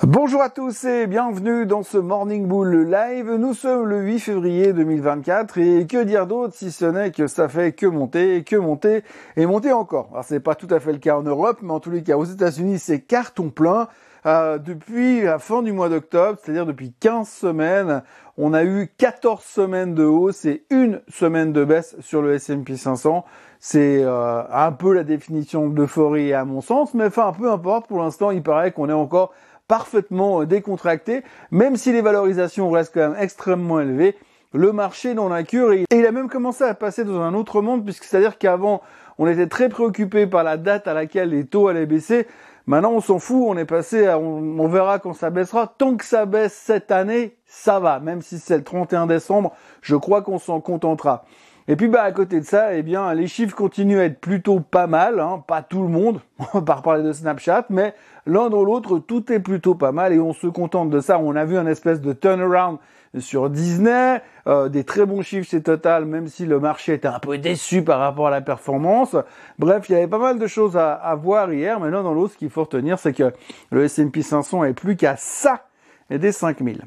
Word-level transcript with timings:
Bonjour 0.00 0.40
à 0.40 0.48
tous 0.48 0.84
et 0.84 1.06
bienvenue 1.06 1.66
dans 1.66 1.82
ce 1.82 1.98
Morning 1.98 2.46
Bull 2.46 2.88
Live. 2.90 3.30
Nous 3.30 3.52
sommes 3.52 3.84
le 3.84 4.00
8 4.00 4.20
février 4.20 4.72
2024 4.72 5.58
et 5.58 5.86
que 5.86 6.02
dire 6.02 6.26
d'autre 6.26 6.54
si 6.54 6.72
ce 6.72 6.86
n'est 6.86 7.10
que 7.10 7.26
ça 7.26 7.46
fait 7.46 7.72
que 7.72 7.84
monter, 7.84 8.42
que 8.42 8.56
monter 8.56 9.04
et 9.36 9.44
monter 9.44 9.70
encore. 9.70 10.08
Alors 10.12 10.24
c'est 10.24 10.40
pas 10.40 10.54
tout 10.54 10.66
à 10.70 10.80
fait 10.80 10.94
le 10.94 10.98
cas 10.98 11.18
en 11.18 11.22
Europe, 11.22 11.58
mais 11.60 11.72
en 11.72 11.78
tous 11.78 11.90
les 11.90 12.02
cas 12.02 12.16
aux 12.16 12.24
États-Unis 12.24 12.78
c'est 12.78 13.02
carton 13.02 13.50
plein. 13.50 13.86
Euh, 14.24 14.56
depuis 14.56 15.22
la 15.22 15.38
fin 15.38 15.62
du 15.62 15.72
mois 15.72 15.90
d'octobre, 15.90 16.38
c'est-à-dire 16.42 16.64
depuis 16.64 16.94
15 16.98 17.28
semaines, 17.28 18.02
on 18.38 18.54
a 18.54 18.64
eu 18.64 18.88
14 18.96 19.42
semaines 19.42 19.94
de 19.94 20.04
hausse 20.04 20.46
et 20.46 20.64
une 20.70 21.02
semaine 21.08 21.52
de 21.52 21.64
baisse 21.64 21.96
sur 22.00 22.22
le 22.22 22.32
S&P 22.34 22.76
500. 22.76 23.26
C'est 23.58 24.02
euh, 24.02 24.42
un 24.50 24.72
peu 24.72 24.94
la 24.94 25.04
définition 25.04 25.68
d'euphorie 25.68 26.32
à 26.32 26.46
mon 26.46 26.62
sens, 26.62 26.94
mais 26.94 27.06
enfin 27.06 27.32
peu 27.38 27.50
importe, 27.50 27.88
pour 27.88 28.00
l'instant 28.00 28.30
il 28.30 28.42
paraît 28.42 28.72
qu'on 28.72 28.88
est 28.88 28.94
encore 28.94 29.34
parfaitement 29.72 30.44
décontracté, 30.44 31.22
même 31.50 31.76
si 31.76 31.92
les 31.92 32.02
valorisations 32.02 32.70
restent 32.70 32.92
quand 32.92 33.08
même 33.08 33.16
extrêmement 33.18 33.80
élevées. 33.80 34.18
Le 34.52 34.70
marché 34.70 35.14
n'en 35.14 35.32
a 35.32 35.44
cure 35.44 35.72
et 35.72 35.86
il 35.90 36.04
a 36.04 36.12
même 36.12 36.28
commencé 36.28 36.62
à 36.62 36.74
passer 36.74 37.04
dans 37.04 37.22
un 37.22 37.32
autre 37.32 37.62
monde, 37.62 37.82
puisque 37.82 38.04
c'est-à-dire 38.04 38.36
qu'avant, 38.36 38.82
on 39.16 39.26
était 39.26 39.46
très 39.46 39.70
préoccupé 39.70 40.26
par 40.26 40.44
la 40.44 40.58
date 40.58 40.88
à 40.88 40.92
laquelle 40.92 41.30
les 41.30 41.46
taux 41.46 41.68
allaient 41.68 41.86
baisser. 41.86 42.26
Maintenant, 42.66 42.92
on 42.92 43.00
s'en 43.00 43.18
fout, 43.18 43.44
on 43.46 43.56
est 43.56 43.64
passé 43.64 44.06
à, 44.06 44.18
on, 44.18 44.68
verra 44.68 44.98
quand 44.98 45.14
ça 45.14 45.30
baissera. 45.30 45.74
Tant 45.78 45.96
que 45.96 46.04
ça 46.04 46.26
baisse 46.26 46.52
cette 46.52 46.90
année, 46.90 47.38
ça 47.46 47.80
va. 47.80 47.98
Même 47.98 48.20
si 48.20 48.38
c'est 48.38 48.58
le 48.58 48.64
31 48.64 49.06
décembre, 49.06 49.54
je 49.80 49.96
crois 49.96 50.20
qu'on 50.20 50.38
s'en 50.38 50.60
contentera. 50.60 51.24
Et 51.68 51.76
puis 51.76 51.88
bah 51.88 52.02
à 52.02 52.12
côté 52.12 52.40
de 52.40 52.44
ça, 52.44 52.74
eh 52.74 52.82
bien 52.82 53.14
les 53.14 53.26
chiffres 53.26 53.54
continuent 53.54 54.00
à 54.00 54.04
être 54.04 54.20
plutôt 54.20 54.60
pas 54.60 54.86
mal, 54.86 55.20
hein, 55.20 55.42
pas 55.46 55.62
tout 55.62 55.82
le 55.82 55.88
monde, 55.88 56.20
pas 56.66 56.74
reparler 56.74 57.04
de 57.04 57.12
Snapchat, 57.12 57.66
mais 57.70 57.94
l'un 58.26 58.50
dans 58.50 58.64
l'autre, 58.64 58.98
tout 58.98 59.32
est 59.32 59.40
plutôt 59.40 59.74
pas 59.74 59.92
mal 59.92 60.12
et 60.12 60.20
on 60.20 60.32
se 60.32 60.48
contente 60.48 60.90
de 60.90 61.00
ça. 61.00 61.18
On 61.18 61.36
a 61.36 61.44
vu 61.44 61.56
un 61.56 61.66
espèce 61.66 62.00
de 62.00 62.12
turnaround 62.12 62.78
sur 63.18 63.50
Disney, 63.50 64.22
euh, 64.46 64.68
des 64.68 64.84
très 64.84 65.06
bons 65.06 65.22
chiffres 65.22 65.48
chez 65.48 65.62
Total, 65.62 66.04
même 66.04 66.28
si 66.28 66.46
le 66.46 66.58
marché 66.58 66.94
était 66.94 67.08
un 67.08 67.18
peu 67.18 67.38
déçu 67.38 67.82
par 67.82 68.00
rapport 68.00 68.28
à 68.28 68.30
la 68.30 68.40
performance. 68.40 69.16
Bref, 69.58 69.88
il 69.88 69.92
y 69.92 69.96
avait 69.96 70.08
pas 70.08 70.18
mal 70.18 70.38
de 70.38 70.46
choses 70.46 70.76
à, 70.76 70.94
à 70.94 71.14
voir 71.14 71.52
hier, 71.52 71.78
mais 71.78 71.90
l'un 71.90 72.02
dans 72.02 72.14
l'autre, 72.14 72.32
ce 72.32 72.38
qu'il 72.38 72.50
faut 72.50 72.62
retenir, 72.62 72.98
c'est 72.98 73.12
que 73.12 73.32
le 73.70 73.84
S&P 73.84 74.22
500 74.22 74.64
est 74.64 74.72
plus 74.72 74.96
qu'à 74.96 75.16
ça 75.16 75.66
des 76.10 76.32
5000. 76.32 76.82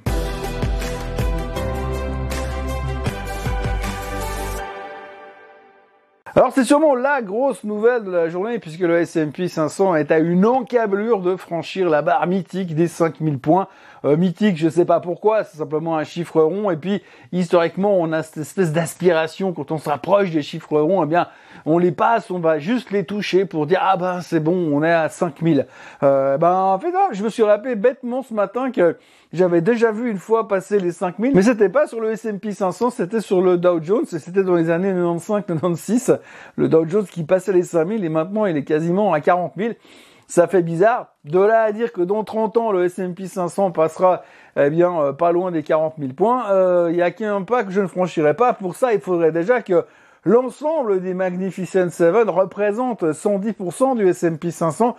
Alors 6.38 6.52
c'est 6.54 6.66
sûrement 6.66 6.96
la 6.96 7.22
grosse 7.22 7.64
nouvelle 7.64 8.04
de 8.04 8.12
la 8.12 8.28
journée 8.28 8.60
puisque 8.60 8.82
le 8.82 9.00
S&P 9.00 9.48
500 9.48 9.96
est 9.96 10.12
à 10.12 10.20
une 10.20 10.46
encablure 10.46 11.22
de 11.22 11.38
franchir 11.38 11.90
la 11.90 12.02
barre 12.02 12.28
mythique 12.28 12.76
des 12.76 12.90
5000 12.90 13.40
points. 13.40 13.70
Euh, 14.04 14.18
mythique, 14.18 14.58
je 14.58 14.68
sais 14.68 14.84
pas 14.84 15.00
pourquoi, 15.00 15.46
c'est 15.46 15.56
simplement 15.56 15.96
un 15.96 16.04
chiffre 16.04 16.42
rond 16.42 16.70
et 16.72 16.76
puis 16.76 17.02
historiquement 17.32 17.96
on 17.98 18.12
a 18.12 18.22
cette 18.22 18.36
espèce 18.36 18.74
d'aspiration 18.74 19.54
quand 19.54 19.72
on 19.72 19.78
se 19.78 19.88
rapproche 19.88 20.32
des 20.32 20.42
chiffres 20.42 20.78
ronds, 20.78 21.06
eh 21.06 21.08
bien 21.08 21.30
on 21.66 21.78
les 21.78 21.92
passe, 21.92 22.30
on 22.32 22.40
va 22.40 22.60
juste 22.60 22.92
les 22.92 23.04
toucher 23.04 23.46
pour 23.46 23.66
dire 23.66 23.80
ah 23.82 23.98
ben 23.98 24.22
c'est 24.22 24.40
bon, 24.40 24.70
on 24.72 24.84
est 24.84 24.92
à 24.92 25.10
5000. 25.10 25.66
Euh, 26.04 26.38
ben 26.38 26.54
en 26.54 26.80
fait 26.80 26.94
je 27.12 27.24
me 27.24 27.30
suis 27.30 27.44
rappelé 27.44 27.76
bêtement 27.76 28.22
ce 28.22 28.34
matin 28.34 28.72
que 28.72 28.98
j'avais 29.34 29.62
déjà 29.62 29.92
vu 29.92 30.10
une 30.10 30.18
fois 30.18 30.48
passer 30.48 30.80
les 30.80 30.92
5000, 30.92 31.34
mais 31.36 31.42
c'était 31.42 31.70
pas 31.70 31.88
sur 31.88 32.00
le 32.00 32.12
S&P 32.12 32.52
500, 32.52 32.92
c'était 32.92 33.22
sur 33.22 33.42
le 33.42 33.58
Dow 33.58 33.82
Jones, 33.82 34.06
c'était 34.06 34.44
dans 34.44 34.56
les 34.56 34.70
années 34.70 34.94
95-96, 34.94 36.20
le 36.56 36.70
Dow 36.70 36.88
Jones 36.88 37.06
qui 37.06 37.24
passait 37.24 37.54
les 37.54 37.64
5000, 37.64 38.04
et 38.04 38.10
maintenant 38.10 38.46
il 38.46 38.56
est 38.58 38.64
quasiment 38.64 39.14
à 39.14 39.20
40 39.20 39.54
000. 39.58 39.74
Ça 40.28 40.48
fait 40.48 40.64
bizarre. 40.64 41.14
De 41.24 41.40
là 41.40 41.64
à 41.64 41.72
dire 41.72 41.94
que 41.94 42.02
dans 42.02 42.24
30 42.24 42.58
ans, 42.58 42.72
le 42.72 42.86
S&P 42.86 43.28
500 43.28 43.72
passera, 43.72 44.24
eh 44.60 44.72
bien, 44.72 45.00
euh, 45.00 45.14
pas 45.14 45.32
loin 45.32 45.52
des 45.52 45.62
40 45.62 45.96
000 46.00 46.14
points, 46.14 46.50
euh, 46.50 46.90
il 46.92 46.98
y 46.98 47.02
a 47.04 47.12
qu'un 47.12 47.44
pas 47.44 47.64
que 47.64 47.72
je 47.72 47.82
ne 47.82 47.88
franchirai 47.88 48.34
pas. 48.34 48.54
Pour 48.54 48.76
ça, 48.76 48.94
il 48.94 49.00
faudrait 49.00 49.32
déjà 49.32 49.62
que 49.62 49.86
l'ensemble 50.26 51.02
des 51.02 51.14
Magnificent 51.14 51.90
Seven 51.90 52.30
représente 52.30 53.04
110% 53.04 53.96
du 53.96 54.08
S&P 54.10 54.52
500 54.52 54.96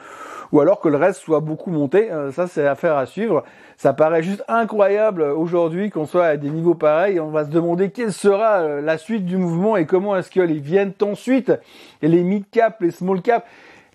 ou 0.53 0.61
alors 0.61 0.81
que 0.81 0.89
le 0.89 0.97
reste 0.97 1.21
soit 1.21 1.41
beaucoup 1.41 1.71
monté. 1.71 2.11
Euh, 2.11 2.31
ça, 2.31 2.47
c'est 2.47 2.67
affaire 2.67 2.97
à 2.97 3.07
suivre. 3.07 3.45
Ça 3.77 3.93
paraît 3.93 4.23
juste 4.23 4.45
incroyable 4.49 5.23
aujourd'hui 5.23 5.91
qu'on 5.91 6.07
soit 6.07 6.27
à 6.27 6.37
des 6.37 6.51
niveaux 6.51 6.77
pareils. 6.77 7.19
On 7.19 7.31
va 7.31 7.45
se 7.45 7.51
demander 7.51 7.91
quelle 7.91 8.13
sera 8.13 8.61
euh, 8.61 8.81
la 8.81 8.97
suite 8.97 9.25
du 9.25 9.37
mouvement 9.37 9.77
et 9.77 9.87
comment 9.87 10.17
est-ce 10.17 10.31
qu'ils 10.31 10.61
viennent 10.61 10.95
ensuite. 11.03 11.53
Les 12.01 12.23
mid 12.23 12.45
cap, 12.51 12.81
les 12.81 12.93
small 12.93 13.21
cap, 13.23 13.45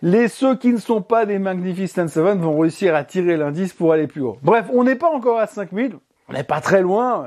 les 0.02 0.28
ceux 0.28 0.56
qui 0.56 0.74
ne 0.74 0.80
sont 0.80 1.02
pas 1.02 1.26
des 1.26 1.40
Magnificent 1.40 2.08
Seven 2.08 2.40
vont 2.40 2.60
réussir 2.60 2.96
à 2.96 3.04
tirer 3.04 3.38
l'indice 3.38 3.74
pour 3.74 3.94
aller 3.94 4.08
plus 4.08 4.22
haut. 4.22 4.38
Bref, 4.42 4.66
on 4.74 4.84
n'est 4.84 4.96
pas 4.96 5.10
encore 5.10 5.40
à 5.40 5.48
5000. 5.48 5.96
On 6.28 6.34
n'est 6.34 6.44
pas 6.44 6.62
très 6.62 6.82
loin, 6.82 7.26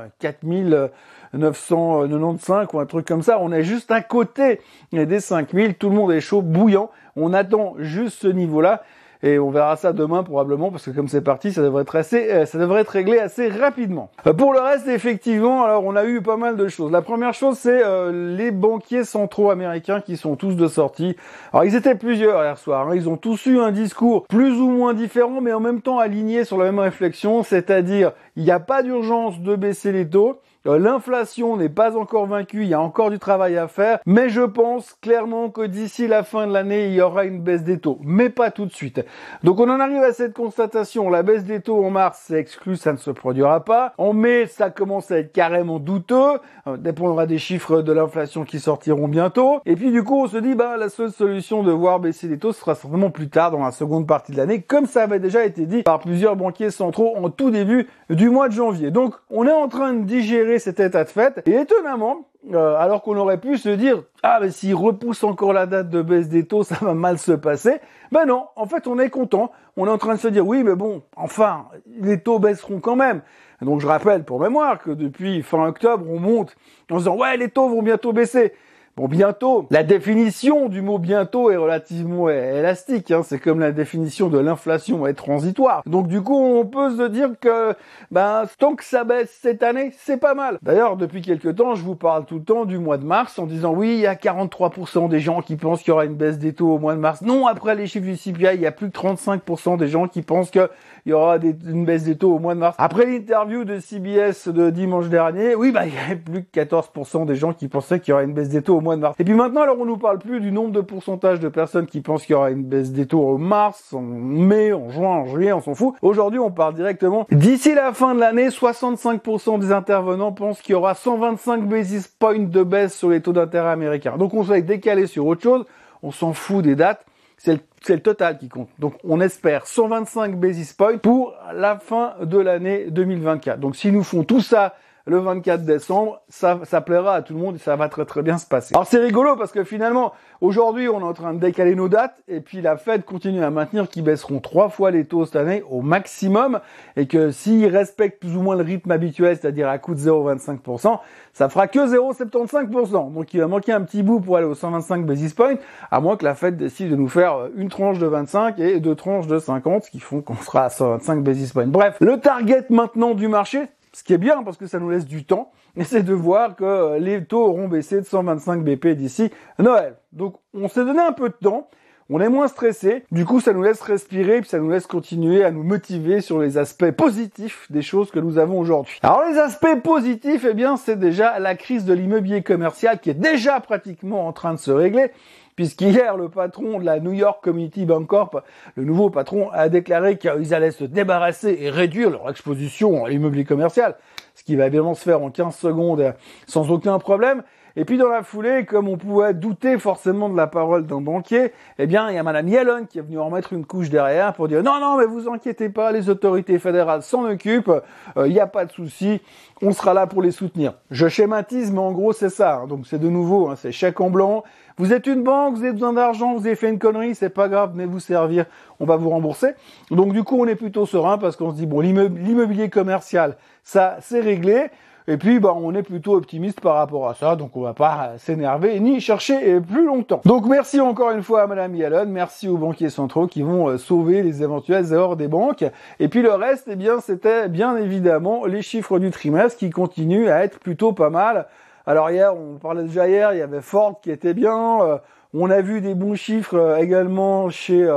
4995 1.37 2.67
ou 2.73 2.79
un 2.79 2.85
truc 2.85 3.07
comme 3.07 3.21
ça. 3.21 3.39
On 3.41 3.51
est 3.51 3.63
juste 3.63 3.91
à 3.91 4.01
côté 4.01 4.61
des 4.91 5.19
5000. 5.19 5.75
Tout 5.75 5.89
le 5.89 5.95
monde 5.95 6.11
est 6.11 6.21
chaud, 6.21 6.41
bouillant. 6.41 6.89
On 7.15 7.33
attend 7.33 7.75
juste 7.79 8.21
ce 8.21 8.27
niveau-là 8.27 8.83
et 9.25 9.39
on 9.39 9.49
verra 9.49 9.75
ça 9.75 9.91
demain 9.91 10.23
probablement 10.23 10.71
parce 10.71 10.85
que 10.85 10.91
comme 10.91 11.07
c'est 11.07 11.21
parti, 11.21 11.51
ça 11.51 11.61
devrait 11.61 11.81
être 11.81 11.95
assez, 11.95 12.31
euh, 12.31 12.45
ça 12.45 12.59
devrait 12.59 12.81
être 12.81 12.89
réglé 12.89 13.17
assez 13.17 13.47
rapidement. 13.47 14.11
Euh, 14.27 14.33
pour 14.33 14.53
le 14.53 14.59
reste, 14.59 14.87
effectivement, 14.87 15.63
alors 15.63 15.83
on 15.83 15.95
a 15.95 16.05
eu 16.05 16.21
pas 16.21 16.37
mal 16.37 16.57
de 16.57 16.67
choses. 16.67 16.91
La 16.91 17.01
première 17.01 17.33
chose, 17.33 17.57
c'est 17.57 17.83
euh, 17.83 18.35
les 18.37 18.51
banquiers 18.51 19.03
centraux 19.03 19.49
américains 19.49 19.99
qui 20.01 20.15
sont 20.15 20.35
tous 20.35 20.55
de 20.55 20.67
sortie. 20.67 21.15
Alors 21.53 21.65
ils 21.65 21.75
étaient 21.75 21.95
plusieurs 21.95 22.43
hier 22.43 22.57
soir. 22.57 22.87
Hein. 22.87 22.95
Ils 22.95 23.09
ont 23.09 23.17
tous 23.17 23.47
eu 23.47 23.59
un 23.59 23.71
discours 23.71 24.27
plus 24.27 24.59
ou 24.59 24.69
moins 24.69 24.93
différent, 24.93 25.41
mais 25.41 25.53
en 25.53 25.59
même 25.59 25.81
temps 25.81 25.97
aligné 25.97 26.43
sur 26.43 26.57
la 26.57 26.65
même 26.65 26.79
réflexion, 26.79 27.41
c'est-à-dire 27.41 28.11
il 28.35 28.43
n'y 28.43 28.51
a 28.51 28.59
pas 28.59 28.83
d'urgence 28.83 29.39
de 29.39 29.55
baisser 29.55 29.91
les 29.91 30.07
taux. 30.07 30.39
Euh, 30.67 30.79
l'inflation 30.79 31.57
n'est 31.57 31.69
pas 31.69 31.95
encore 31.95 32.25
vaincue, 32.25 32.63
il 32.63 32.69
y 32.69 32.73
a 32.73 32.81
encore 32.81 33.11
du 33.11 33.19
travail 33.19 33.55
à 33.55 33.67
faire, 33.67 33.99
mais 34.07 34.29
je 34.29 34.41
pense 34.41 34.95
clairement 34.99 35.51
que 35.51 35.61
d'ici 35.61 36.07
la 36.07 36.23
fin 36.23 36.47
de 36.47 36.53
l'année, 36.53 36.87
il 36.87 36.93
y 36.95 37.01
aura 37.01 37.25
une 37.25 37.39
baisse 37.39 37.63
des 37.63 37.77
taux, 37.77 37.99
mais 38.03 38.29
pas 38.29 38.49
tout 38.49 38.65
de 38.65 38.71
suite. 38.71 39.05
Donc 39.43 39.59
on 39.59 39.69
en 39.69 39.79
arrive 39.79 40.01
à 40.01 40.11
cette 40.11 40.33
constatation, 40.33 41.11
la 41.11 41.21
baisse 41.21 41.43
des 41.43 41.61
taux 41.61 41.85
en 41.85 41.91
mars, 41.91 42.23
c'est 42.25 42.39
exclu, 42.39 42.77
ça 42.77 42.93
ne 42.93 42.97
se 42.97 43.11
produira 43.11 43.63
pas. 43.63 43.93
En 43.99 44.13
mai, 44.13 44.47
ça 44.47 44.71
commence 44.71 45.11
à 45.11 45.19
être 45.19 45.31
carrément 45.31 45.77
douteux, 45.77 46.39
euh, 46.67 46.77
dépendra 46.77 47.27
des 47.27 47.37
chiffres 47.37 47.83
de 47.83 47.91
l'inflation 47.91 48.43
qui 48.43 48.59
sortiront 48.59 49.07
bientôt. 49.07 49.59
Et 49.67 49.75
puis 49.75 49.91
du 49.91 50.03
coup, 50.03 50.23
on 50.23 50.27
se 50.27 50.37
dit, 50.37 50.55
bah 50.55 50.77
la 50.77 50.89
seule 50.89 51.11
solution 51.11 51.61
de 51.61 51.71
voir 51.71 51.99
baisser 51.99 52.27
les 52.27 52.39
taux 52.39 52.53
sera 52.53 52.73
certainement 52.73 53.11
plus 53.11 53.29
tard, 53.29 53.51
dans 53.51 53.63
la 53.63 53.71
seconde 53.71 54.07
partie 54.07 54.31
de 54.31 54.37
l'année, 54.37 54.63
comme 54.63 54.87
ça 54.87 55.03
avait 55.03 55.19
déjà 55.19 55.45
été 55.45 55.67
dit 55.67 55.83
par 55.83 55.99
plusieurs 55.99 56.35
banquiers 56.35 56.71
centraux 56.71 57.15
en 57.17 57.29
tout 57.29 57.51
début 57.51 57.87
du 58.09 58.31
mois 58.31 58.47
de 58.47 58.53
janvier. 58.53 58.89
Donc 58.89 59.13
on 59.29 59.45
est 59.45 59.51
en 59.51 59.67
train 59.67 59.93
de 59.93 60.03
digérer 60.03 60.54
cet 60.59 60.79
état 60.79 61.03
de 61.03 61.09
fait. 61.09 61.41
Et 61.45 61.55
étonnamment, 61.55 62.27
euh, 62.53 62.75
alors 62.75 63.01
qu'on 63.01 63.17
aurait 63.17 63.39
pu 63.39 63.57
se 63.57 63.69
dire 63.69 64.03
ah 64.23 64.39
mais 64.41 64.51
s'il 64.51 64.75
repousse 64.75 65.23
encore 65.23 65.53
la 65.53 65.65
date 65.65 65.89
de 65.89 66.01
baisse 66.01 66.29
des 66.29 66.45
taux, 66.45 66.63
ça 66.63 66.75
va 66.81 66.93
mal 66.93 67.17
se 67.17 67.31
passer. 67.31 67.79
Ben 68.11 68.25
non, 68.25 68.45
en 68.55 68.65
fait 68.65 68.87
on 68.87 68.99
est 68.99 69.09
content. 69.09 69.51
On 69.77 69.87
est 69.87 69.89
en 69.89 69.97
train 69.97 70.15
de 70.15 70.19
se 70.19 70.27
dire 70.27 70.45
oui 70.45 70.63
mais 70.63 70.75
bon, 70.75 71.01
enfin 71.15 71.65
les 71.99 72.19
taux 72.21 72.39
baisseront 72.39 72.79
quand 72.79 72.95
même. 72.95 73.21
Donc 73.61 73.81
je 73.81 73.87
rappelle 73.87 74.23
pour 74.23 74.39
mémoire 74.39 74.79
que 74.81 74.91
depuis 74.91 75.41
fin 75.41 75.67
octobre 75.67 76.05
on 76.09 76.19
monte 76.19 76.55
en 76.91 76.95
se 76.95 77.03
disant 77.03 77.17
ouais 77.17 77.37
les 77.37 77.49
taux 77.49 77.69
vont 77.69 77.81
bientôt 77.81 78.13
baisser. 78.13 78.53
Bon, 78.97 79.09
bientôt, 79.09 79.67
la 79.71 79.83
définition 79.83 80.69
du 80.69 80.81
mot 80.81 80.99
bientôt 80.99 81.51
est 81.51 81.57
relativement 81.57 82.29
élastique. 82.29 83.11
Hein. 83.11 83.23
C'est 83.25 83.39
comme 83.39 83.59
la 83.59 83.73
définition 83.73 84.29
de 84.29 84.39
l'inflation 84.39 85.05
est 85.05 85.13
transitoire. 85.13 85.83
Donc 85.85 86.07
du 86.07 86.21
coup, 86.21 86.37
on 86.37 86.65
peut 86.65 86.95
se 86.95 87.05
dire 87.09 87.31
que 87.41 87.75
ben 88.11 88.45
tant 88.57 88.73
que 88.73 88.85
ça 88.85 89.03
baisse 89.03 89.37
cette 89.41 89.63
année, 89.63 89.91
c'est 89.97 90.15
pas 90.15 90.33
mal. 90.33 90.59
D'ailleurs, 90.61 90.95
depuis 90.95 91.21
quelques 91.21 91.57
temps, 91.57 91.75
je 91.75 91.83
vous 91.83 91.95
parle 91.95 92.23
tout 92.23 92.35
le 92.35 92.45
temps 92.45 92.63
du 92.63 92.77
mois 92.77 92.97
de 92.97 93.03
mars 93.03 93.37
en 93.37 93.47
disant 93.47 93.73
oui, 93.73 93.95
il 93.95 93.99
y 93.99 94.07
a 94.07 94.15
43% 94.15 95.09
des 95.09 95.19
gens 95.19 95.41
qui 95.41 95.57
pensent 95.57 95.81
qu'il 95.81 95.89
y 95.89 95.91
aura 95.91 96.05
une 96.05 96.15
baisse 96.15 96.39
des 96.39 96.53
taux 96.53 96.69
au 96.69 96.79
mois 96.79 96.95
de 96.95 97.01
mars. 97.01 97.21
Non, 97.21 97.47
après 97.47 97.75
les 97.75 97.87
chiffres 97.87 98.05
du 98.05 98.15
CPI, 98.15 98.53
il 98.53 98.61
y 98.61 98.65
a 98.65 98.71
plus 98.71 98.89
que 98.89 98.97
35% 98.97 99.77
des 99.77 99.89
gens 99.89 100.07
qui 100.07 100.21
pensent 100.21 100.51
qu'il 100.51 100.69
y 101.05 101.11
aura 101.11 101.35
une 101.35 101.83
baisse 101.83 102.05
des 102.05 102.17
taux 102.17 102.33
au 102.33 102.39
mois 102.39 102.55
de 102.55 102.61
mars. 102.61 102.77
Après 102.79 103.05
l'interview 103.05 103.65
de 103.65 103.77
CBS 103.77 104.47
de 104.47 104.69
dimanche 104.69 105.09
dernier, 105.09 105.53
oui, 105.53 105.73
bah 105.73 105.85
il 105.85 105.93
y 105.93 105.97
avait 105.97 106.15
plus 106.15 106.45
que 106.45 106.61
14% 106.61 107.25
des 107.25 107.35
gens 107.35 107.51
qui 107.51 107.67
pensaient 107.67 107.99
qu'il 107.99 108.11
y 108.11 108.13
aura 108.13 108.23
une 108.23 108.33
baisse 108.33 108.47
des 108.47 108.61
taux 108.61 108.77
au 108.77 108.84
Et 109.19 109.23
puis 109.23 109.33
maintenant, 109.33 109.61
alors 109.61 109.77
on 109.79 109.85
nous 109.85 109.97
parle 109.97 110.19
plus 110.19 110.39
du 110.39 110.51
nombre 110.51 110.71
de 110.71 110.81
pourcentage 110.81 111.39
de 111.39 111.49
personnes 111.49 111.85
qui 111.85 112.01
pensent 112.01 112.25
qu'il 112.25 112.33
y 112.33 112.35
aura 112.35 112.51
une 112.51 112.63
baisse 112.63 112.91
des 112.91 113.05
taux 113.05 113.27
en 113.27 113.37
mars, 113.37 113.93
en 113.93 114.01
mai, 114.01 114.73
en 114.73 114.89
juin, 114.89 115.09
en 115.09 115.25
juillet, 115.25 115.53
on 115.53 115.61
s'en 115.61 115.75
fout. 115.75 115.95
Aujourd'hui, 116.01 116.39
on 116.39 116.51
parle 116.51 116.75
directement. 116.75 117.25
D'ici 117.31 117.73
la 117.73 117.93
fin 117.93 118.13
de 118.13 118.19
l'année, 118.19 118.49
65% 118.49 119.59
des 119.59 119.71
intervenants 119.71 120.31
pensent 120.31 120.61
qu'il 120.61 120.73
y 120.73 120.75
aura 120.75 120.93
125 120.93 121.67
basis 121.67 122.07
points 122.07 122.39
de 122.39 122.63
baisse 122.63 122.95
sur 122.95 123.09
les 123.09 123.21
taux 123.21 123.33
d'intérêt 123.33 123.71
américains. 123.71 124.17
Donc 124.17 124.33
on 124.33 124.43
s'est 124.43 124.61
décalé 124.61 125.07
sur 125.07 125.25
autre 125.25 125.41
chose. 125.41 125.65
On 126.03 126.11
s'en 126.11 126.33
fout 126.33 126.63
des 126.63 126.75
dates. 126.75 127.05
C'est 127.37 127.53
le, 127.53 127.59
le, 127.89 127.99
total 127.99 128.37
qui 128.37 128.47
compte. 128.47 128.69
Donc 128.79 128.93
on 129.03 129.19
espère 129.19 129.67
125 129.67 130.39
basis 130.39 130.73
points 130.73 130.97
pour 130.97 131.33
la 131.53 131.77
fin 131.77 132.13
de 132.21 132.37
l'année 132.37 132.85
2024. 132.89 133.59
Donc 133.59 133.75
si 133.75 133.91
nous 133.91 134.03
font 134.03 134.23
tout 134.23 134.41
ça 134.41 134.75
le 135.05 135.19
24 135.19 135.63
décembre. 135.63 136.21
Ça, 136.29 136.59
ça 136.63 136.81
plaira 136.81 137.15
à 137.15 137.21
tout 137.21 137.33
le 137.33 137.39
monde 137.39 137.55
et 137.55 137.59
ça 137.59 137.75
va 137.75 137.89
très 137.89 138.05
très 138.05 138.21
bien 138.21 138.37
se 138.37 138.45
passer. 138.45 138.75
Alors 138.75 138.87
c'est 138.87 138.99
rigolo 138.99 139.35
parce 139.35 139.51
que 139.51 139.63
finalement, 139.63 140.13
aujourd'hui, 140.41 140.89
on 140.89 140.99
est 140.99 141.03
en 141.03 141.13
train 141.13 141.33
de 141.33 141.39
décaler 141.39 141.75
nos 141.75 141.87
dates 141.87 142.21
et 142.27 142.41
puis 142.41 142.61
la 142.61 142.77
Fed 142.77 143.05
continue 143.05 143.43
à 143.43 143.51
maintenir 143.51 143.87
qu'ils 143.89 144.03
baisseront 144.03 144.39
trois 144.39 144.69
fois 144.69 144.91
les 144.91 145.05
taux 145.05 145.25
cette 145.25 145.35
année 145.35 145.63
au 145.69 145.81
maximum 145.81 146.59
et 146.95 147.07
que 147.07 147.31
s'ils 147.31 147.67
respectent 147.67 148.19
plus 148.19 148.35
ou 148.35 148.41
moins 148.41 148.55
le 148.55 148.63
rythme 148.63 148.91
habituel, 148.91 149.37
c'est-à-dire 149.37 149.69
à 149.69 149.77
coût 149.77 149.93
de 149.93 149.99
0,25%, 149.99 150.99
ça 151.33 151.49
fera 151.49 151.67
que 151.67 151.79
0,75%. 151.79 153.13
Donc 153.13 153.33
il 153.33 153.39
va 153.39 153.47
manquer 153.47 153.73
un 153.73 153.81
petit 153.81 154.03
bout 154.03 154.19
pour 154.19 154.37
aller 154.37 154.47
aux 154.47 154.55
125 154.55 155.05
basis 155.05 155.33
points, 155.33 155.55
à 155.91 155.99
moins 155.99 156.17
que 156.17 156.25
la 156.25 156.35
Fed 156.35 156.57
décide 156.57 156.89
de 156.89 156.95
nous 156.95 157.09
faire 157.09 157.49
une 157.55 157.69
tranche 157.69 157.99
de 157.99 158.07
25 158.07 158.59
et 158.59 158.79
deux 158.79 158.95
tranches 158.95 159.27
de 159.27 159.39
50, 159.39 159.83
ce 159.83 159.91
qui 159.91 159.99
font 159.99 160.21
qu'on 160.21 160.35
sera 160.35 160.65
à 160.65 160.69
125 160.69 161.23
basis 161.23 161.53
points. 161.53 161.67
Bref, 161.67 161.97
le 161.99 162.19
target 162.19 162.65
maintenant 162.69 163.13
du 163.13 163.27
marché, 163.27 163.67
ce 163.95 164.03
qui 164.03 164.11
est 164.11 164.17
bien 164.17 164.43
parce 164.43 164.57
que 164.57 164.67
ça 164.67 164.77
nous 164.77 164.89
laisse 164.89 165.05
du 165.05 165.23
temps, 165.23 165.51
c'est 165.83 166.03
de 166.03 166.13
voir 166.13 166.57
que 166.57 166.99
les 166.99 167.23
taux 167.23 167.45
auront 167.45 167.69
baissé 167.69 168.01
de 168.01 168.05
125 168.05 168.61
BP 168.61 168.87
d'ici 168.87 169.31
Noël. 169.57 169.95
Donc 170.11 170.35
on 170.53 170.67
s'est 170.67 170.83
donné 170.83 170.99
un 170.99 171.13
peu 171.13 171.29
de 171.29 171.35
temps. 171.35 171.69
On 172.09 172.19
est 172.19 172.29
moins 172.29 172.47
stressé, 172.47 173.03
du 173.11 173.25
coup 173.25 173.39
ça 173.39 173.51
nous 173.51 173.63
laisse 173.63 173.81
respirer, 173.81 174.41
puis 174.41 174.49
ça 174.49 174.59
nous 174.59 174.69
laisse 174.69 174.85
continuer 174.85 175.43
à 175.43 175.49
nous 175.49 175.63
motiver 175.63 176.21
sur 176.21 176.39
les 176.39 176.59
aspects 176.59 176.91
positifs 176.91 177.65
des 177.71 177.81
choses 177.81 178.11
que 178.11 178.19
nous 178.19 178.37
avons 178.37 178.59
aujourd'hui. 178.59 178.99
Alors 179.01 179.23
les 179.27 179.39
aspects 179.39 179.81
positifs, 179.83 180.45
eh 180.47 180.53
bien 180.53 180.77
c'est 180.77 180.99
déjà 180.99 181.39
la 181.39 181.55
crise 181.55 181.83
de 181.85 181.93
l'immobilier 181.93 182.43
commercial 182.43 182.99
qui 182.99 183.09
est 183.09 183.15
déjà 183.15 183.59
pratiquement 183.59 184.27
en 184.27 184.33
train 184.33 184.53
de 184.53 184.59
se 184.59 184.69
régler 184.69 185.09
puisqu'hier, 185.55 186.17
le 186.17 186.29
patron 186.29 186.79
de 186.79 186.85
la 186.85 186.99
New 186.99 187.13
York 187.13 187.43
Community 187.43 187.85
Bank 187.85 188.07
Corp, 188.07 188.43
le 188.75 188.83
nouveau 188.83 189.09
patron, 189.09 189.49
a 189.51 189.69
déclaré 189.69 190.17
qu'ils 190.17 190.53
allaient 190.53 190.71
se 190.71 190.83
débarrasser 190.83 191.57
et 191.59 191.69
réduire 191.69 192.09
leur 192.09 192.29
exposition 192.29 193.05
à 193.05 193.09
l'immobilier 193.09 193.45
commercial, 193.45 193.95
ce 194.35 194.43
qui 194.43 194.55
va 194.55 194.67
évidemment 194.67 194.93
se 194.93 195.03
faire 195.03 195.21
en 195.21 195.31
15 195.31 195.55
secondes 195.55 196.13
sans 196.47 196.71
aucun 196.71 196.99
problème. 196.99 197.43
Et 197.77 197.83
puis 197.83 197.97
dans 197.97 198.07
la 198.07 198.23
foulée, 198.23 198.65
comme 198.65 198.87
on 198.87 198.95
pouvait 198.97 199.33
douter 199.33 199.77
forcément 199.77 200.29
de 200.29 200.37
la 200.37 200.47
parole 200.47 200.85
d'un 200.85 201.01
banquier, 201.01 201.51
eh 201.77 201.87
bien 201.87 202.09
il 202.09 202.15
y 202.15 202.17
a 202.17 202.23
Madame 202.23 202.47
Yellen 202.47 202.87
qui 202.87 202.99
est 202.99 203.01
venue 203.01 203.19
en 203.19 203.29
mettre 203.29 203.51
une 203.51 203.65
couche 203.65 203.89
derrière 203.89 204.33
pour 204.33 204.47
dire 204.47 204.63
non 204.63 204.79
non 204.79 204.97
mais 204.97 205.05
vous 205.05 205.27
inquiétez 205.29 205.67
pas, 205.67 205.91
les 205.91 206.09
autorités 206.09 206.57
fédérales 206.57 207.03
s'en 207.03 207.25
occupent, 207.25 207.71
euh, 208.15 208.27
il 208.27 208.33
n'y 208.33 208.39
a 208.39 208.47
pas 208.47 208.63
de 208.63 208.71
souci, 208.71 209.21
on 209.61 209.73
sera 209.73 209.93
là 209.93 210.07
pour 210.07 210.21
les 210.21 210.31
soutenir. 210.31 210.75
Je 210.89 211.07
schématise, 211.09 211.71
mais 211.71 211.79
en 211.79 211.91
gros 211.91 212.13
c'est 212.13 212.29
ça. 212.29 212.55
Hein. 212.55 212.67
Donc 212.67 212.87
c'est 212.87 212.99
de 212.99 213.09
nouveau, 213.09 213.49
hein, 213.49 213.55
c'est 213.57 213.73
chèque 213.73 213.99
en 213.99 214.09
blanc. 214.09 214.43
Vous 214.77 214.93
êtes 214.93 215.07
une 215.07 215.23
banque, 215.23 215.55
vous 215.55 215.63
avez 215.63 215.73
besoin 215.73 215.93
d'argent, 215.93 216.33
vous 216.33 216.45
avez 216.45 216.55
fait 216.55 216.69
une 216.69 216.79
connerie, 216.79 217.13
c'est 217.13 217.29
pas 217.29 217.49
grave, 217.49 217.73
venez 217.73 217.85
vous 217.85 217.99
servir, 217.99 218.45
on 218.79 218.85
va 218.85 218.95
vous 218.95 219.09
rembourser. 219.09 219.49
Donc 219.91 220.13
du 220.13 220.23
coup 220.23 220.37
on 220.39 220.47
est 220.47 220.55
plutôt 220.55 220.85
serein 220.85 221.17
parce 221.17 221.35
qu'on 221.35 221.51
se 221.51 221.55
dit 221.57 221.65
bon 221.65 221.81
l'immobilier 221.81 222.69
commercial, 222.69 223.35
ça 223.63 223.97
c'est 223.99 224.21
réglé. 224.21 224.69
Et 225.07 225.17
puis, 225.17 225.39
bah, 225.39 225.53
on 225.55 225.75
est 225.75 225.83
plutôt 225.83 226.15
optimiste 226.15 226.61
par 226.61 226.75
rapport 226.75 227.07
à 227.07 227.13
ça, 227.13 227.35
donc 227.35 227.55
on 227.55 227.61
va 227.61 227.75
pas 227.75 228.13
s'énerver 228.17 228.79
ni 228.79 228.99
chercher 228.99 229.59
plus 229.59 229.85
longtemps. 229.85 230.21
Donc 230.25 230.47
merci 230.47 230.79
encore 230.81 231.11
une 231.11 231.21
fois 231.21 231.43
à 231.43 231.47
Madame 231.47 231.75
Yellen, 231.75 232.09
merci 232.09 232.47
aux 232.47 232.57
banquiers 232.57 232.89
centraux 232.89 233.27
qui 233.27 233.43
vont 233.43 233.67
euh, 233.67 233.77
sauver 233.77 234.23
les 234.23 234.41
éventuelles 234.41 234.91
erreurs 234.93 235.15
des 235.15 235.27
banques. 235.27 235.63
Et 235.99 236.07
puis 236.07 236.23
le 236.23 236.31
reste, 236.31 236.67
eh 236.71 236.75
bien, 236.75 236.99
c'était 237.01 237.49
bien 237.49 237.77
évidemment 237.77 238.45
les 238.45 238.63
chiffres 238.63 238.97
du 238.97 239.11
trimestre 239.11 239.59
qui 239.59 239.69
continuent 239.69 240.29
à 240.29 240.43
être 240.43 240.57
plutôt 240.57 240.91
pas 240.91 241.11
mal. 241.11 241.45
Alors 241.85 242.09
hier, 242.09 242.35
on 242.35 242.57
parlait 242.57 242.83
déjà 242.83 243.07
hier, 243.07 243.31
il 243.33 243.37
y 243.37 243.43
avait 243.43 243.61
Ford 243.61 243.99
qui 244.01 244.09
était 244.09 244.33
bien. 244.33 244.81
Euh, 244.81 244.97
on 245.35 245.51
a 245.51 245.61
vu 245.61 245.81
des 245.81 245.93
bons 245.93 246.15
chiffres 246.15 246.57
euh, 246.57 246.77
également 246.77 247.51
chez 247.51 247.87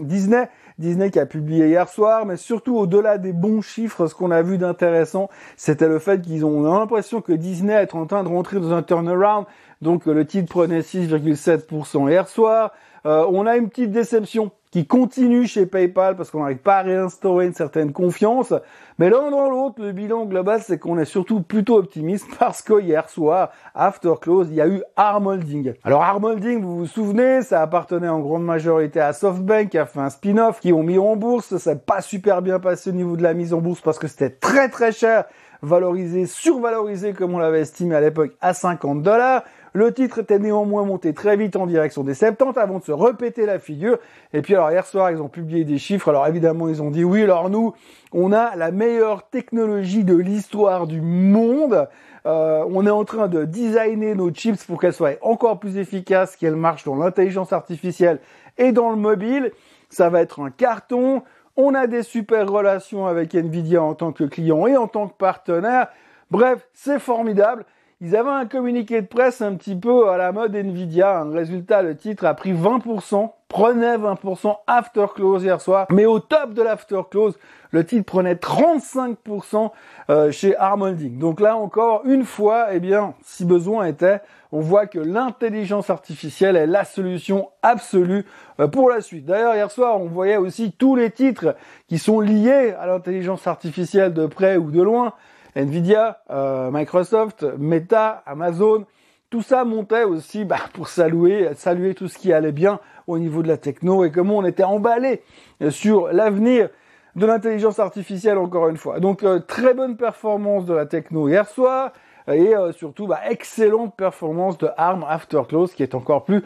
Disney. 0.00 0.48
Disney 0.78 1.10
qui 1.10 1.20
a 1.20 1.26
publié 1.26 1.68
hier 1.68 1.88
soir, 1.88 2.26
mais 2.26 2.36
surtout 2.36 2.76
au-delà 2.76 3.18
des 3.18 3.32
bons 3.32 3.62
chiffres, 3.62 4.08
ce 4.08 4.14
qu'on 4.14 4.32
a 4.32 4.42
vu 4.42 4.58
d'intéressant, 4.58 5.28
c'était 5.56 5.86
le 5.86 6.00
fait 6.00 6.20
qu'ils 6.20 6.44
ont 6.44 6.62
l'impression 6.62 7.20
que 7.20 7.32
Disney 7.32 7.74
est 7.74 7.94
en 7.94 8.06
train 8.06 8.24
de 8.24 8.28
rentrer 8.28 8.58
dans 8.58 8.72
un 8.72 8.82
turnaround. 8.82 9.46
Donc 9.84 10.06
le 10.06 10.26
titre 10.26 10.48
prenait 10.48 10.80
6,7% 10.80 12.08
hier 12.08 12.26
soir. 12.26 12.72
Euh, 13.04 13.26
on 13.30 13.44
a 13.44 13.58
une 13.58 13.68
petite 13.68 13.90
déception 13.90 14.50
qui 14.70 14.86
continue 14.86 15.46
chez 15.46 15.66
PayPal 15.66 16.16
parce 16.16 16.30
qu'on 16.30 16.40
n'arrive 16.40 16.56
pas 16.56 16.78
à 16.78 16.82
réinstaurer 16.82 17.44
une 17.44 17.52
certaine 17.52 17.92
confiance. 17.92 18.54
Mais 18.98 19.10
l'un 19.10 19.30
dans 19.30 19.50
l'autre, 19.50 19.82
le 19.82 19.92
bilan 19.92 20.24
global, 20.24 20.62
c'est 20.64 20.78
qu'on 20.78 20.98
est 20.98 21.04
surtout 21.04 21.42
plutôt 21.42 21.76
optimiste 21.76 22.26
parce 22.38 22.62
que 22.62 22.80
hier 22.80 23.10
soir, 23.10 23.50
after 23.74 24.14
close, 24.18 24.48
il 24.48 24.54
y 24.54 24.62
a 24.62 24.66
eu 24.66 24.82
Armolding. 24.96 25.74
Alors 25.84 26.02
Armolding, 26.02 26.62
vous 26.62 26.78
vous 26.78 26.86
souvenez, 26.86 27.42
ça 27.42 27.60
appartenait 27.60 28.08
en 28.08 28.20
grande 28.20 28.44
majorité 28.44 29.00
à 29.00 29.12
SoftBank 29.12 29.68
qui 29.68 29.76
a 29.76 29.84
fait 29.84 30.00
un 30.00 30.08
spin-off, 30.08 30.60
qui 30.60 30.72
ont 30.72 30.82
mis 30.82 30.96
en 30.96 31.14
bourse. 31.14 31.58
Ça 31.58 31.74
n'a 31.74 31.78
pas 31.78 32.00
super 32.00 32.40
bien 32.40 32.58
passé 32.58 32.88
au 32.88 32.94
niveau 32.94 33.18
de 33.18 33.22
la 33.22 33.34
mise 33.34 33.52
en 33.52 33.58
bourse 33.58 33.82
parce 33.82 33.98
que 33.98 34.08
c'était 34.08 34.30
très 34.30 34.70
très 34.70 34.92
cher, 34.92 35.24
valorisé, 35.60 36.24
survalorisé 36.24 37.12
comme 37.12 37.34
on 37.34 37.38
l'avait 37.38 37.60
estimé 37.60 37.96
à 37.96 38.00
l'époque 38.00 38.32
à 38.40 38.54
50 38.54 39.02
dollars. 39.02 39.42
Le 39.76 39.92
titre 39.92 40.20
était 40.20 40.38
néanmoins 40.38 40.84
monté 40.84 41.12
très 41.14 41.36
vite 41.36 41.56
en 41.56 41.66
direction 41.66 42.04
des 42.04 42.14
70 42.14 42.56
avant 42.60 42.78
de 42.78 42.84
se 42.84 42.92
répéter 42.92 43.44
la 43.44 43.58
figure. 43.58 43.98
Et 44.32 44.40
puis 44.40 44.54
alors 44.54 44.70
hier 44.70 44.86
soir, 44.86 45.10
ils 45.10 45.20
ont 45.20 45.28
publié 45.28 45.64
des 45.64 45.78
chiffres. 45.78 46.10
Alors 46.10 46.28
évidemment, 46.28 46.68
ils 46.68 46.80
ont 46.80 46.92
dit 46.92 47.02
oui, 47.02 47.24
alors 47.24 47.50
nous, 47.50 47.74
on 48.12 48.30
a 48.30 48.54
la 48.54 48.70
meilleure 48.70 49.28
technologie 49.30 50.04
de 50.04 50.14
l'histoire 50.14 50.86
du 50.86 51.00
monde. 51.00 51.88
Euh, 52.24 52.64
on 52.70 52.86
est 52.86 52.90
en 52.90 53.04
train 53.04 53.26
de 53.26 53.44
designer 53.44 54.14
nos 54.14 54.30
chips 54.30 54.62
pour 54.64 54.80
qu'elles 54.80 54.92
soient 54.92 55.16
encore 55.22 55.58
plus 55.58 55.76
efficaces, 55.76 56.36
qu'elles 56.36 56.54
marchent 56.54 56.84
dans 56.84 56.94
l'intelligence 56.94 57.52
artificielle 57.52 58.20
et 58.58 58.70
dans 58.70 58.90
le 58.90 58.96
mobile. 58.96 59.50
Ça 59.90 60.08
va 60.08 60.20
être 60.20 60.38
un 60.38 60.50
carton. 60.50 61.24
On 61.56 61.74
a 61.74 61.88
des 61.88 62.04
super 62.04 62.48
relations 62.48 63.08
avec 63.08 63.34
Nvidia 63.34 63.82
en 63.82 63.94
tant 63.94 64.12
que 64.12 64.22
client 64.22 64.68
et 64.68 64.76
en 64.76 64.86
tant 64.86 65.08
que 65.08 65.14
partenaire. 65.14 65.88
Bref, 66.30 66.68
c'est 66.74 67.00
formidable. 67.00 67.64
Ils 68.00 68.16
avaient 68.16 68.30
un 68.30 68.46
communiqué 68.46 69.00
de 69.00 69.06
presse 69.06 69.40
un 69.40 69.54
petit 69.54 69.76
peu 69.76 70.08
à 70.08 70.16
la 70.16 70.32
mode 70.32 70.54
Nvidia. 70.54 71.20
Un 71.20 71.32
résultat, 71.32 71.82
le 71.82 71.96
titre 71.96 72.26
a 72.26 72.34
pris 72.34 72.52
20%, 72.52 73.30
prenait 73.48 73.96
20% 73.96 74.56
after 74.66 75.06
close 75.14 75.44
hier 75.44 75.60
soir. 75.60 75.86
Mais 75.90 76.04
au 76.04 76.18
top 76.18 76.54
de 76.54 76.62
l'after 76.62 77.00
close, 77.10 77.38
le 77.70 77.84
titre 77.84 78.04
prenait 78.04 78.34
35% 78.34 79.70
euh, 80.10 80.32
chez 80.32 80.56
Armolding. 80.56 81.18
Donc 81.18 81.40
là 81.40 81.56
encore, 81.56 82.02
une 82.04 82.24
fois, 82.24 82.68
eh 82.72 82.80
bien, 82.80 83.14
si 83.22 83.44
besoin 83.44 83.86
était, 83.86 84.20
on 84.50 84.60
voit 84.60 84.86
que 84.86 84.98
l'intelligence 84.98 85.90
artificielle 85.90 86.56
est 86.56 86.66
la 86.66 86.84
solution 86.84 87.48
absolue 87.62 88.24
euh, 88.60 88.68
pour 88.68 88.90
la 88.90 89.00
suite. 89.00 89.24
D'ailleurs, 89.24 89.54
hier 89.54 89.70
soir, 89.70 90.00
on 90.00 90.06
voyait 90.06 90.36
aussi 90.36 90.72
tous 90.72 90.94
les 90.94 91.10
titres 91.10 91.56
qui 91.88 91.98
sont 91.98 92.20
liés 92.20 92.74
à 92.78 92.86
l'intelligence 92.86 93.46
artificielle 93.46 94.14
de 94.14 94.26
près 94.26 94.56
ou 94.56 94.70
de 94.70 94.82
loin. 94.82 95.12
Nvidia, 95.56 96.20
euh, 96.30 96.70
Microsoft, 96.70 97.46
Meta, 97.58 98.22
Amazon, 98.26 98.84
tout 99.30 99.42
ça 99.42 99.64
montait 99.64 100.04
aussi 100.04 100.44
bah, 100.44 100.60
pour 100.72 100.88
saluer, 100.88 101.48
saluer 101.54 101.94
tout 101.94 102.08
ce 102.08 102.18
qui 102.18 102.32
allait 102.32 102.52
bien 102.52 102.80
au 103.06 103.18
niveau 103.18 103.42
de 103.42 103.48
la 103.48 103.56
techno 103.56 104.04
et 104.04 104.10
comment 104.10 104.38
on 104.38 104.44
était 104.44 104.64
emballé 104.64 105.22
sur 105.70 106.08
l'avenir 106.12 106.68
de 107.16 107.26
l'intelligence 107.26 107.78
artificielle 107.78 108.38
encore 108.38 108.68
une 108.68 108.76
fois. 108.76 109.00
Donc 109.00 109.22
euh, 109.22 109.38
très 109.38 109.74
bonne 109.74 109.96
performance 109.96 110.66
de 110.66 110.74
la 110.74 110.86
techno 110.86 111.28
hier 111.28 111.48
soir 111.48 111.92
et 112.28 112.56
euh, 112.56 112.72
surtout 112.72 113.06
bah, 113.06 113.20
excellente 113.28 113.94
performance 113.96 114.58
de 114.58 114.68
ARM 114.76 115.04
After 115.08 115.42
Close 115.48 115.74
qui 115.74 115.82
est 115.82 115.94
encore 115.94 116.24
plus 116.24 116.42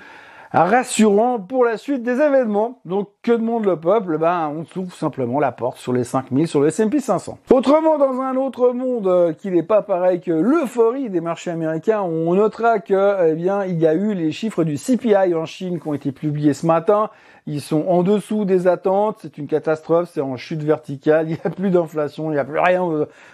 rassurant 0.52 1.38
pour 1.38 1.64
la 1.64 1.76
suite 1.76 2.02
des 2.02 2.20
événements. 2.20 2.80
Donc, 2.84 3.08
que 3.22 3.32
demande 3.32 3.64
le 3.64 3.78
peuple? 3.78 4.18
Ben, 4.18 4.50
on 4.54 4.64
s'ouvre 4.64 4.92
simplement 4.92 5.40
la 5.40 5.52
porte 5.52 5.78
sur 5.78 5.92
les 5.92 6.04
5000, 6.04 6.48
sur 6.48 6.60
le 6.60 6.68
S&P 6.68 7.00
500. 7.00 7.38
Autrement, 7.50 7.98
dans 7.98 8.20
un 8.20 8.36
autre 8.36 8.70
monde 8.72 9.06
euh, 9.06 9.32
qui 9.32 9.50
n'est 9.50 9.62
pas 9.62 9.82
pareil 9.82 10.20
que 10.20 10.32
l'euphorie 10.32 11.10
des 11.10 11.20
marchés 11.20 11.50
américains, 11.50 12.00
on 12.02 12.34
notera 12.34 12.78
que, 12.78 13.30
eh 13.30 13.34
bien, 13.34 13.64
il 13.64 13.78
y 13.78 13.86
a 13.86 13.94
eu 13.94 14.14
les 14.14 14.32
chiffres 14.32 14.64
du 14.64 14.76
CPI 14.76 15.34
en 15.34 15.44
Chine 15.44 15.80
qui 15.80 15.88
ont 15.88 15.94
été 15.94 16.12
publiés 16.12 16.54
ce 16.54 16.66
matin. 16.66 17.10
Ils 17.46 17.62
sont 17.62 17.86
en 17.88 18.02
dessous 18.02 18.44
des 18.44 18.66
attentes, 18.66 19.20
c'est 19.22 19.38
une 19.38 19.46
catastrophe, 19.46 20.10
c'est 20.12 20.20
en 20.20 20.36
chute 20.36 20.62
verticale, 20.62 21.30
il 21.30 21.32
n'y 21.32 21.40
a 21.42 21.48
plus 21.48 21.70
d'inflation, 21.70 22.30
il 22.30 22.34
n'y 22.34 22.38
a 22.38 22.44
plus 22.44 22.58
rien. 22.58 22.86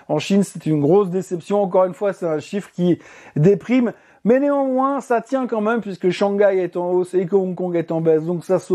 En 0.09 0.19
Chine, 0.21 0.45
c'est 0.45 0.67
une 0.67 0.81
grosse 0.81 1.11
déception. 1.11 1.61
Encore 1.61 1.85
une 1.85 1.95
fois, 1.95 2.13
c'est 2.13 2.27
un 2.27 2.39
chiffre 2.39 2.71
qui 2.73 3.01
déprime. 3.35 3.93
Mais 4.27 4.41
néanmoins, 4.41 5.03
ça 5.03 5.21
tient 5.21 5.47
quand 5.47 5.61
même 5.61 5.83
puisque 5.83 6.09
Shanghai 6.09 6.59
est 6.59 6.79
en 6.79 6.91
hausse 6.91 7.13
et 7.13 7.27
que 7.27 7.37
Hong 7.37 7.55
Kong 7.55 7.77
est 7.77 7.93
en 7.93 8.01
baisse. 8.01 8.25
Donc 8.25 8.43
ça 8.45 8.59
se, 8.59 8.73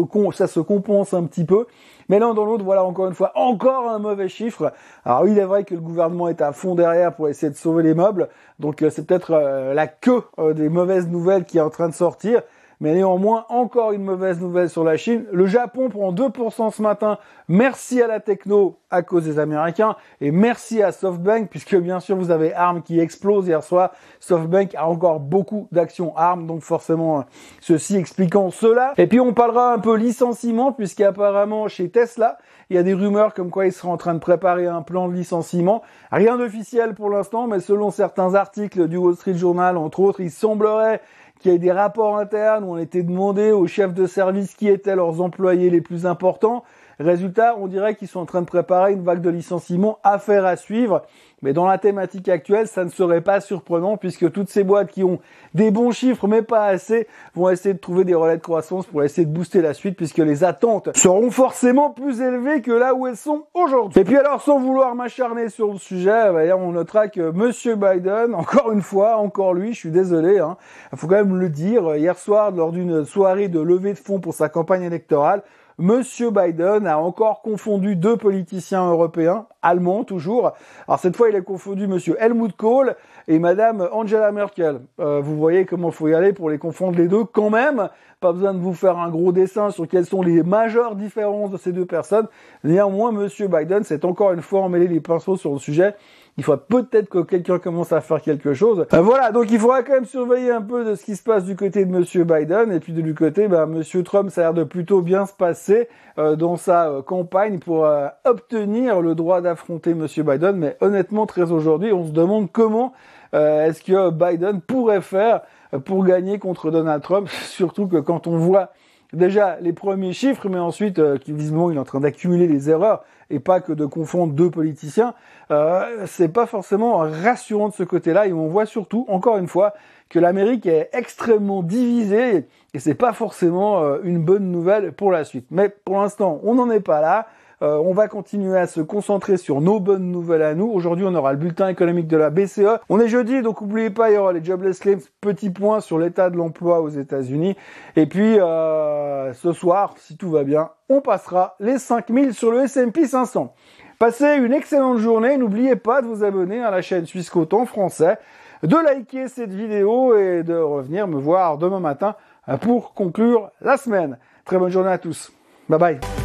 compense 0.60 1.14
un 1.16 1.24
petit 1.24 1.44
peu. 1.44 1.66
Mais 2.08 2.20
l'un 2.20 2.36
dans 2.36 2.46
l'autre, 2.46 2.64
voilà 2.64 2.84
encore 2.84 3.08
une 3.08 3.16
fois, 3.16 3.32
encore 3.34 3.90
un 3.90 3.98
mauvais 3.98 4.30
chiffre. 4.30 4.72
Alors 5.06 5.28
il 5.28 5.40
est 5.40 5.46
vrai 5.46 5.64
que 5.64 5.74
le 5.74 5.82
gouvernement 5.82 6.28
est 6.28 6.42
à 6.42 6.52
fond 6.52 6.76
derrière 6.76 7.16
pour 7.16 7.30
essayer 7.30 7.52
de 7.52 7.58
sauver 7.58 7.82
les 7.82 7.96
meubles. 7.96 8.30
Donc 8.60 8.84
euh, 8.84 8.92
c'est 8.92 9.08
peut-être 9.08 9.32
euh, 9.32 9.74
la 9.74 9.88
queue 9.88 10.22
euh, 10.38 10.54
des 10.54 10.70
mauvaises 10.70 11.08
nouvelles 11.08 11.46
qui 11.46 11.58
est 11.58 11.62
en 11.62 11.72
train 11.72 11.90
de 11.90 11.96
sortir. 11.96 12.44
Mais 12.80 12.94
néanmoins 12.94 13.46
encore 13.50 13.92
une 13.92 14.04
mauvaise 14.04 14.40
nouvelle 14.40 14.70
sur 14.70 14.84
la 14.84 14.96
Chine. 14.96 15.26
Le 15.32 15.48
Japon 15.48 15.90
prend 15.90 16.14
2% 16.14 16.72
ce 16.72 16.82
matin. 16.82 17.18
Merci 17.48 18.02
à 18.02 18.08
la 18.08 18.20
techno 18.20 18.78
à 18.90 19.02
cause 19.02 19.26
des 19.26 19.38
Américains 19.38 19.96
et 20.22 20.32
merci 20.32 20.82
à 20.82 20.92
SoftBank 20.92 21.50
puisque 21.50 21.76
bien 21.76 22.00
sûr 22.00 22.16
vous 22.16 22.32
avez 22.32 22.54
ARM 22.54 22.82
qui 22.82 23.00
explose 23.00 23.48
hier 23.48 23.64
soir. 23.64 23.92
SoftBank 24.20 24.76
a 24.76 24.88
encore 24.88 25.20
beaucoup 25.20 25.68
d'actions 25.72 26.16
ARM 26.16 26.48
donc 26.48 26.62
forcément 26.62 27.26
ceci 27.60 27.98
expliquant 27.98 28.50
cela. 28.50 28.94
Et 28.98 29.08
puis 29.08 29.20
on 29.20 29.34
parlera 29.34 29.74
un 29.74 29.80
peu 29.80 29.96
licenciement 29.96 30.72
puisqu'apparemment 30.72 31.68
chez 31.68 31.90
Tesla 31.90 32.38
il 32.70 32.76
y 32.76 32.80
a 32.80 32.84
des 32.84 32.94
rumeurs 32.94 33.34
comme 33.34 33.50
quoi 33.50 33.66
ils 33.66 33.74
seraient 33.74 33.92
en 33.92 33.98
train 33.98 34.14
de 34.14 34.20
préparer 34.20 34.68
un 34.68 34.84
plan 34.84 35.08
de 35.08 35.14
licenciement. 35.14 35.82
Rien 36.12 36.38
d'officiel 36.38 36.94
pour 36.94 37.10
l'instant 37.10 37.48
mais 37.48 37.60
selon 37.60 37.92
certains 37.92 38.36
articles 38.36 38.88
du 38.88 38.96
Wall 38.96 39.16
Street 39.16 39.36
Journal 39.36 39.76
entre 39.76 40.00
autres 40.00 40.22
il 40.22 40.32
semblerait 40.32 41.02
qu'il 41.40 41.52
y 41.52 41.56
ait 41.56 41.60
des 41.60 41.72
rapports 41.72 42.18
internes 42.18 42.64
où 42.64 42.74
on 42.74 42.78
était 42.78 43.04
demandé 43.04 43.52
aux 43.52 43.68
chefs 43.68 43.94
de 43.94 44.06
service 44.06 44.54
qui 44.56 44.68
étaient 44.68 44.96
leurs 44.96 45.22
employés 45.22 45.70
les 45.70 45.82
plus 45.82 46.06
importants. 46.06 46.64
Résultat, 47.00 47.56
on 47.58 47.68
dirait 47.68 47.96
qu'ils 47.96 48.10
sont 48.10 48.20
en 48.20 48.26
train 48.26 48.42
de 48.42 48.46
préparer 48.46 48.92
une 48.92 49.04
vague 49.04 49.22
de 49.22 49.30
licenciements, 49.30 50.00
affaire 50.04 50.46
à 50.46 50.58
suivre. 50.58 51.04
Mais 51.42 51.54
dans 51.54 51.66
la 51.66 51.78
thématique 51.78 52.28
actuelle, 52.28 52.68
ça 52.68 52.84
ne 52.84 52.90
serait 52.90 53.22
pas 53.22 53.40
surprenant 53.40 53.96
puisque 53.96 54.30
toutes 54.34 54.50
ces 54.50 54.66
boîtes 54.66 54.92
qui 54.92 55.06
ont 55.06 55.20
des 55.54 55.72
bons 55.72 55.92
chiffres 55.92 56.28
mais 56.28 56.42
pas 56.42 56.66
assez 56.66 57.08
vont 57.34 57.50
essayer 57.50 57.74
de 57.74 57.80
trouver 57.80 58.04
des 58.04 58.14
relais 58.14 58.36
de 58.36 58.42
croissance 58.42 58.86
pour 58.86 59.04
essayer 59.04 59.26
de 59.26 59.32
booster 59.32 59.62
la 59.62 59.74
suite 59.74 59.96
puisque 59.96 60.18
les 60.18 60.44
attentes 60.44 60.90
seront 60.98 61.32
forcément 61.32 61.92
plus 61.92 62.20
élevées 62.20 62.62
que 62.62 62.72
là 62.72 62.94
où 62.94 63.08
elles 63.08 63.16
sont 63.16 63.46
aujourd'hui. 63.54 64.02
Et 64.02 64.04
puis 64.04 64.18
alors, 64.18 64.42
sans 64.42 64.60
vouloir 64.60 64.96
m'acharner 64.96 65.48
sur 65.48 65.72
le 65.72 65.78
sujet, 65.78 66.34
bah, 66.34 66.58
on 66.58 66.74
notera 66.74 67.08
que 67.08 67.32
Monsieur 67.32 67.76
Biden, 67.76 68.36
encore 68.36 68.74
une 68.74 68.82
fois, 68.82 69.16
encore 69.16 69.54
lui, 69.54 69.74
je 69.74 69.80
suis 69.80 69.92
désolé, 69.92 70.40
hein, 70.40 70.58
il 70.92 70.98
faut 70.98 71.08
quand 71.08 71.16
même 71.16 71.38
le 71.38 71.48
dire, 71.48 71.96
hier 71.96 72.18
soir 72.18 72.52
lors 72.52 72.74
d'une 72.74 73.06
soirée 73.06 73.48
de 73.48 73.62
levée 73.62 73.94
de 73.94 73.98
fonds 73.98 74.20
pour 74.20 74.34
sa 74.34 74.50
campagne 74.50 74.84
électorale, 74.84 75.44
Monsieur 75.82 76.30
Biden 76.30 76.88
a 76.88 77.00
encore 77.00 77.42
confondu 77.42 77.96
deux 77.96 78.18
politiciens 78.18 78.86
européens, 78.86 79.48
allemands 79.62 80.04
toujours. 80.04 80.52
Alors 80.90 81.00
cette 81.00 81.16
fois, 81.16 81.30
il 81.30 81.38
a 81.38 81.42
confondu 81.42 81.88
Monsieur 81.88 82.18
Helmut 82.20 82.54
Kohl 82.58 82.98
et 83.30 83.38
Madame 83.38 83.88
Angela 83.94 84.32
Merkel. 84.32 84.82
Euh, 85.00 85.22
vous 85.22 85.38
voyez 85.38 85.66
comment 85.66 85.90
il 85.90 85.94
faut 85.94 86.08
y 86.08 86.16
aller 86.16 86.34
pour 86.34 86.50
les 86.50 86.58
confondre 86.58 86.98
les 86.98 87.08
deux 87.08 87.24
quand 87.24 87.52
même. 87.52 87.88
Pas 88.20 88.34
besoin 88.34 88.54
de 88.54 88.60
vous 88.60 88.74
faire 88.74 88.98
un 88.98 89.10
gros 89.10 89.32
dessin 89.32 89.70
sur 89.70 89.88
quelles 89.88 90.08
sont 90.08 90.24
les 90.24 90.42
majeures 90.42 90.96
différences 90.96 91.52
de 91.52 91.58
ces 91.58 91.72
deux 91.72 91.86
personnes. 91.86 92.28
Néanmoins, 92.64 93.12
Monsieur 93.12 93.48
Biden 93.48 93.84
s'est 93.84 94.04
encore 94.04 94.34
une 94.34 94.42
fois 94.42 94.62
emmêlé 94.62 94.88
les 94.88 95.00
pinceaux 95.00 95.38
sur 95.38 95.54
le 95.54 95.60
sujet 95.60 95.94
il 96.40 96.44
faudra 96.44 96.66
peut-être 96.66 97.10
que 97.10 97.20
quelqu'un 97.20 97.60
commence 97.60 97.92
à 97.92 98.00
faire 98.00 98.22
quelque 98.22 98.54
chose. 98.54 98.86
Euh, 98.94 99.02
voilà, 99.02 99.32
donc 99.32 99.52
il 99.52 99.60
faudra 99.60 99.84
quand 99.84 99.92
même 99.92 100.06
surveiller 100.06 100.52
un 100.52 100.62
peu 100.62 100.86
de 100.86 100.96
ce 100.96 101.04
qui 101.04 101.18
se 101.18 101.22
passe 101.22 101.44
du 101.44 101.58
côté 101.58 101.84
de 101.84 101.92
Monsieur 101.92 102.24
Biden 102.24 102.72
et 102.72 102.80
puis 102.80 102.94
de 102.94 103.02
l'autre 103.02 103.18
côté, 103.18 103.50
bah, 103.50 103.66
Monsieur 103.66 104.04
Trump, 104.04 104.30
ça 104.30 104.42
a 104.42 104.44
l'air 104.46 104.54
de 104.54 104.64
plutôt 104.64 105.02
bien 105.02 105.26
se 105.26 105.34
passer 105.34 105.90
euh, 106.18 106.38
dans 106.38 106.56
sa 106.56 106.90
euh, 106.90 107.02
campagne 107.02 107.60
pour 107.60 107.86
obtenir 108.24 109.02
le 109.02 109.16
droit 109.16 109.42
d'affronter 109.42 109.94
Monsieur 109.94 110.24
Biden. 110.24 110.56
Mais 110.56 110.78
honnêtement, 110.80 111.26
très 111.26 111.52
aujourd'hui, 111.52 111.92
on 111.92 112.06
se 112.06 112.12
demande 112.12 112.50
comment 112.54 112.94
est-ce 113.34 113.84
que 113.84 114.10
Biden 114.10 114.62
pourrait 114.62 115.02
faire 115.02 115.42
pour 115.86 116.04
gagner 116.04 116.40
contre 116.40 116.72
Donald 116.72 117.02
Trump, 117.02 117.30
surtout 117.46 117.88
que 117.88 117.98
quand 117.98 118.28
on 118.28 118.38
voit 118.38 118.72
déjà 119.14 119.58
les 119.60 119.74
premiers 119.74 120.14
chiffres, 120.14 120.50
mais 120.50 120.60
ensuite, 120.60 121.00
euh, 121.00 121.18
visiblement, 121.28 121.72
il 121.72 121.78
est 121.78 121.80
en 121.80 121.86
train 121.86 122.00
d'accumuler 122.00 122.48
les 122.48 122.70
erreurs 122.70 123.04
et 123.30 123.40
pas 123.40 123.60
que 123.60 123.74
de 123.74 123.86
confondre 123.86 124.34
deux 124.34 124.50
politiciens. 124.50 125.14
Euh, 125.52 126.06
c'est 126.06 126.30
pas 126.30 126.46
forcément 126.46 126.98
rassurant 126.98 127.70
de 127.70 127.74
ce 127.74 127.84
côté-là. 127.84 128.28
Et 128.28 128.34
on 128.34 128.48
voit 128.48 128.66
surtout, 128.66 129.06
encore 129.08 129.38
une 129.38 129.48
fois, 129.48 129.74
que 130.10 130.20
l'Amérique 130.20 130.66
est 130.66 130.90
extrêmement 130.94 131.62
divisée 131.62 132.48
et 132.74 132.80
c'est 132.80 132.96
pas 132.96 133.14
forcément 133.14 133.84
euh, 133.84 134.00
une 134.04 134.20
bonne 134.20 134.52
nouvelle 134.52 134.94
pour 134.94 135.12
la 135.12 135.24
suite. 135.24 135.46
Mais 135.52 135.70
pour 135.70 136.00
l'instant, 136.00 136.40
on 136.44 136.56
n'en 136.56 136.70
est 136.70 136.80
pas 136.80 137.02
là. 137.02 137.28
Euh, 137.62 137.78
on 137.78 137.94
va 137.94 138.08
continuer 138.08 138.58
à 138.58 138.68
se 138.68 138.80
concentrer 138.80 139.36
sur 139.38 139.60
nos 139.60 139.80
bonnes 139.80 140.12
nouvelles 140.12 140.44
à 140.44 140.56
nous. 140.56 140.68
Aujourd'hui, 140.68 141.06
on 141.06 141.14
aura 141.14 141.34
le 141.34 141.38
bulletin 141.38 141.68
économique 141.68 142.08
de 142.08 142.16
la 142.16 142.30
BCE. 142.30 142.80
On 142.88 143.00
est 143.00 143.10
jeudi, 143.10 143.42
donc 143.42 143.62
n'oubliez 143.62 143.90
pas, 143.90 144.12
il 144.12 144.16
y 144.16 144.18
aura 144.18 144.32
les 144.32 144.44
jobless 144.44 144.80
claims. 144.80 145.00
Petit 145.20 145.50
point 145.50 145.82
sur 145.82 146.00
l'état 146.00 146.30
de 146.30 146.38
l'emploi 146.38 146.80
aux 146.82 146.90
États-Unis. 146.90 147.58
Et 147.98 148.06
puis, 148.06 148.40
euh, 148.40 149.34
ce 149.34 149.52
soir, 149.52 149.96
si 149.98 150.16
tout 150.16 150.30
va 150.30 150.44
bien, 150.44 150.70
on 150.88 151.02
passera 151.02 151.56
les 151.60 151.78
5000 151.78 152.34
sur 152.34 152.52
le 152.52 152.62
S&P 152.62 153.06
500. 153.06 153.54
Passez 154.00 154.36
une 154.38 154.54
excellente 154.54 155.00
journée. 155.00 155.36
N'oubliez 155.36 155.76
pas 155.76 156.02
de 156.02 156.08
vous 156.08 156.24
abonner 156.24 156.64
à 156.64 156.72
la 156.72 156.82
chaîne 156.82 157.06
Suisse 157.06 157.30
en 157.52 157.66
français, 157.66 158.18
de 158.64 158.76
liker 158.78 159.28
cette 159.28 159.52
vidéo 159.52 160.18
et 160.18 160.44
de 160.44 160.56
revenir 160.56 161.08
me 161.10 161.20
voir 161.20 161.58
demain 161.58 161.82
matin 161.82 162.16
pour 162.62 162.94
conclure 162.94 163.52
la 163.60 163.76
semaine. 163.76 164.18
Très 164.46 164.58
bonne 164.58 164.72
journée 164.72 164.92
à 164.92 164.98
tous. 164.98 165.34
Bye 165.68 165.80
bye. 165.80 166.19